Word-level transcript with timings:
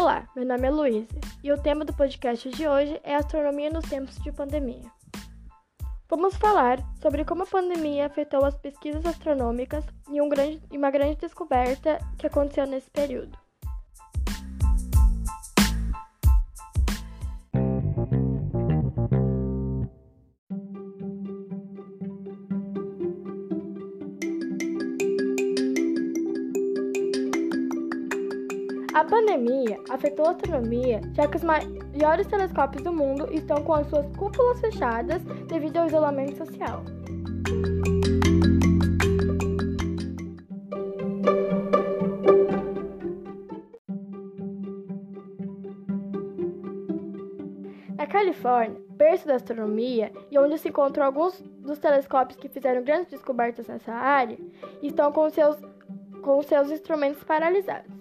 Olá, 0.00 0.26
meu 0.34 0.46
nome 0.46 0.66
é 0.66 0.70
Luísa 0.70 1.20
e 1.44 1.52
o 1.52 1.60
tema 1.60 1.84
do 1.84 1.92
podcast 1.92 2.48
de 2.48 2.66
hoje 2.66 2.98
é 3.04 3.14
astronomia 3.14 3.68
nos 3.68 3.86
tempos 3.86 4.16
de 4.22 4.32
pandemia. 4.32 4.90
Vamos 6.08 6.34
falar 6.36 6.78
sobre 7.02 7.22
como 7.22 7.42
a 7.42 7.46
pandemia 7.46 8.06
afetou 8.06 8.42
as 8.46 8.56
pesquisas 8.56 9.04
astronômicas 9.04 9.84
e, 10.10 10.18
um 10.22 10.26
grande, 10.30 10.62
e 10.70 10.78
uma 10.78 10.90
grande 10.90 11.16
descoberta 11.16 11.98
que 12.16 12.26
aconteceu 12.26 12.66
nesse 12.66 12.90
período. 12.90 13.36
A 28.92 29.04
pandemia 29.04 29.78
afetou 29.88 30.26
a 30.26 30.30
astronomia, 30.30 31.00
já 31.14 31.28
que 31.28 31.36
os 31.36 31.44
maiores 31.44 32.26
telescópios 32.26 32.82
do 32.82 32.92
mundo 32.92 33.32
estão 33.32 33.62
com 33.62 33.72
as 33.74 33.86
suas 33.86 34.04
cúpulas 34.16 34.60
fechadas 34.60 35.22
devido 35.46 35.76
ao 35.76 35.86
isolamento 35.86 36.36
social. 36.36 36.82
Na 47.96 48.06
Califórnia, 48.08 48.76
berço 48.90 49.28
da 49.28 49.36
astronomia 49.36 50.10
e 50.32 50.38
onde 50.38 50.58
se 50.58 50.68
encontram 50.68 51.06
alguns 51.06 51.40
dos 51.60 51.78
telescópios 51.78 52.40
que 52.40 52.48
fizeram 52.48 52.82
grandes 52.82 53.12
descobertas 53.12 53.68
nessa 53.68 53.92
área, 53.92 54.36
estão 54.82 55.12
com 55.12 55.30
seus, 55.30 55.56
com 56.22 56.42
seus 56.42 56.72
instrumentos 56.72 57.22
paralisados. 57.22 57.99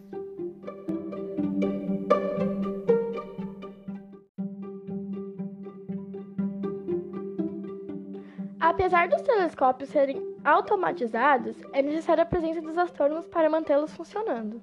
Apesar 8.69 9.07
dos 9.09 9.23
telescópios 9.23 9.89
serem 9.89 10.35
automatizados, 10.45 11.57
é 11.73 11.81
necessária 11.81 12.21
a 12.21 12.25
presença 12.25 12.61
dos 12.61 12.77
astrônomos 12.77 13.25
para 13.25 13.49
mantê-los 13.49 13.91
funcionando. 13.95 14.61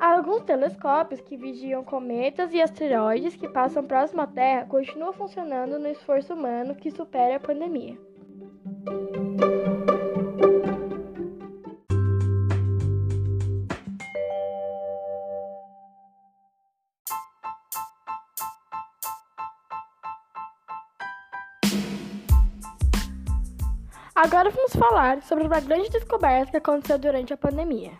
Há 0.00 0.14
alguns 0.14 0.44
telescópios 0.44 1.20
que 1.20 1.36
vigiam 1.36 1.84
cometas 1.84 2.54
e 2.54 2.62
asteroides 2.62 3.36
que 3.36 3.50
passam 3.50 3.84
próximo 3.84 4.22
à 4.22 4.26
Terra 4.26 4.64
continuam 4.64 5.12
funcionando 5.12 5.78
no 5.78 5.88
esforço 5.88 6.32
humano 6.32 6.74
que 6.74 6.90
supera 6.90 7.36
a 7.36 7.40
pandemia. 7.40 7.98
Agora 24.16 24.48
vamos 24.48 24.74
falar 24.74 25.20
sobre 25.20 25.46
uma 25.46 25.60
grande 25.60 25.90
descoberta 25.90 26.52
que 26.52 26.56
aconteceu 26.56 26.98
durante 26.98 27.34
a 27.34 27.36
pandemia. 27.36 27.92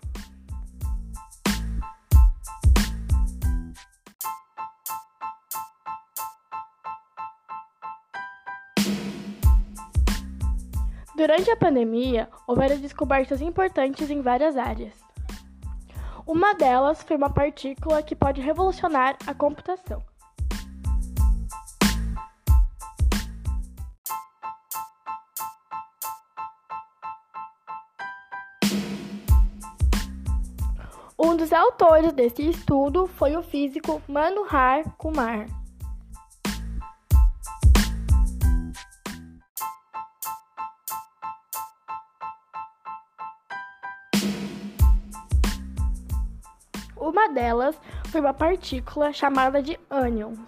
Durante 11.15 11.51
a 11.51 11.57
pandemia, 11.59 12.31
houveram 12.47 12.79
descobertas 12.79 13.43
importantes 13.43 14.09
em 14.09 14.23
várias 14.23 14.57
áreas. 14.57 14.95
Uma 16.27 16.55
delas 16.55 17.03
foi 17.03 17.19
uma 17.19 17.29
partícula 17.29 18.03
que 18.03 18.17
pode 18.17 18.41
revolucionar 18.41 19.19
a 19.27 19.35
computação. 19.35 20.03
Um 31.19 31.35
dos 31.35 31.51
autores 31.51 32.13
desse 32.13 32.47
estudo 32.47 33.07
foi 33.07 33.35
o 33.37 33.43
físico 33.43 34.03
Manohar 34.07 34.85
Kumar. 34.99 35.47
Uma 46.95 47.29
delas 47.31 47.81
foi 48.11 48.21
uma 48.21 48.35
partícula 48.35 49.11
chamada 49.11 49.63
de 49.63 49.81
ânions, 49.91 50.39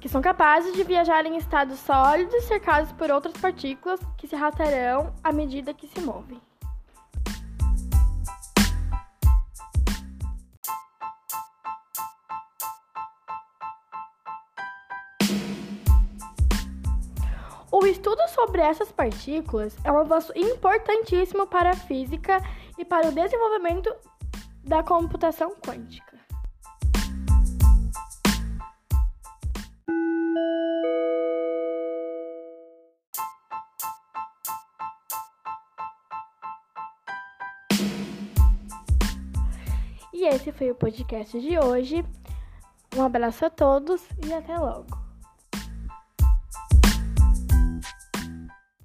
que 0.00 0.08
são 0.08 0.20
capazes 0.20 0.74
de 0.74 0.82
viajar 0.82 1.24
em 1.24 1.36
estados 1.36 1.78
sólidos 1.78 2.42
cercados 2.46 2.90
por 2.90 3.12
outras 3.12 3.36
partículas 3.36 4.00
que 4.16 4.26
se 4.26 4.34
arrastarão 4.34 5.14
à 5.22 5.32
medida 5.32 5.72
que 5.72 5.86
se 5.86 6.00
movem. 6.00 6.40
O 17.84 17.86
estudo 17.86 18.26
sobre 18.28 18.62
essas 18.62 18.90
partículas 18.90 19.76
é 19.84 19.92
um 19.92 19.98
avanço 19.98 20.32
importantíssimo 20.34 21.46
para 21.46 21.72
a 21.72 21.76
física 21.76 22.40
e 22.78 22.82
para 22.82 23.08
o 23.08 23.12
desenvolvimento 23.12 23.94
da 24.64 24.82
computação 24.82 25.54
quântica. 25.56 26.18
E 40.10 40.26
esse 40.26 40.52
foi 40.52 40.70
o 40.70 40.74
podcast 40.74 41.38
de 41.38 41.58
hoje. 41.58 42.02
Um 42.96 43.02
abraço 43.02 43.44
a 43.44 43.50
todos 43.50 44.02
e 44.26 44.32
até 44.32 44.56
logo. 44.56 45.03